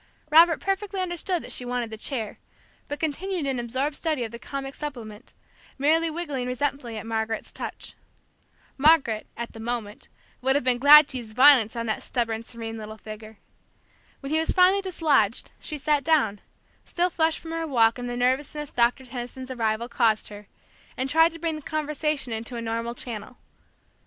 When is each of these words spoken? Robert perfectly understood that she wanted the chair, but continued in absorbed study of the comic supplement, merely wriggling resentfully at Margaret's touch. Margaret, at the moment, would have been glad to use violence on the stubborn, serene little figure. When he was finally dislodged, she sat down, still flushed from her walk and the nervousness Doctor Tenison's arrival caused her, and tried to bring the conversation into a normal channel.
Robert 0.31 0.59
perfectly 0.59 0.99
understood 0.99 1.43
that 1.43 1.51
she 1.51 1.63
wanted 1.63 1.91
the 1.91 1.95
chair, 1.97 2.39
but 2.87 2.99
continued 2.99 3.45
in 3.45 3.59
absorbed 3.59 3.95
study 3.95 4.23
of 4.23 4.31
the 4.31 4.39
comic 4.39 4.73
supplement, 4.73 5.35
merely 5.77 6.09
wriggling 6.09 6.47
resentfully 6.47 6.97
at 6.97 7.05
Margaret's 7.05 7.53
touch. 7.53 7.93
Margaret, 8.79 9.27
at 9.37 9.53
the 9.53 9.59
moment, 9.59 10.09
would 10.41 10.55
have 10.55 10.63
been 10.63 10.79
glad 10.79 11.07
to 11.09 11.17
use 11.19 11.33
violence 11.33 11.75
on 11.75 11.85
the 11.85 11.99
stubborn, 11.99 12.41
serene 12.43 12.79
little 12.79 12.97
figure. 12.97 13.37
When 14.21 14.31
he 14.31 14.39
was 14.39 14.49
finally 14.49 14.81
dislodged, 14.81 15.51
she 15.59 15.77
sat 15.77 16.03
down, 16.03 16.41
still 16.83 17.11
flushed 17.11 17.37
from 17.37 17.51
her 17.51 17.67
walk 17.67 17.99
and 17.99 18.09
the 18.09 18.17
nervousness 18.17 18.71
Doctor 18.73 19.05
Tenison's 19.05 19.51
arrival 19.51 19.87
caused 19.87 20.29
her, 20.29 20.47
and 20.97 21.11
tried 21.11 21.31
to 21.33 21.37
bring 21.39 21.57
the 21.57 21.61
conversation 21.61 22.33
into 22.33 22.55
a 22.55 22.61
normal 22.63 22.95
channel. 22.95 23.37